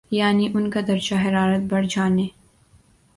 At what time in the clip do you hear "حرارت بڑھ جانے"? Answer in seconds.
1.25-2.27